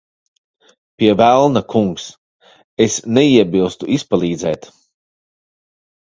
Pie 1.01 1.13
velna, 1.19 1.61
kungs. 1.73 2.07
Es 2.85 2.95
neiebilstu 3.17 3.91
izpalīdzēt. 3.97 4.65